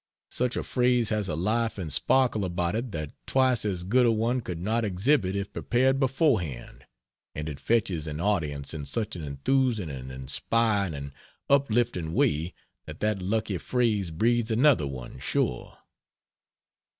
[0.31, 4.11] Such a phrase has a life and sparkle about it that twice as good a
[4.11, 6.85] one could not exhibit if prepared beforehand,
[7.35, 11.11] and it "fetches" an audience in such an enthusing and inspiring and
[11.51, 12.55] uplifting way
[12.87, 15.77] that that lucky phrase breeds another one, sure.